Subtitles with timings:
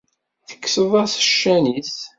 [0.47, 1.95] Tekkseḍ-as ccan-is.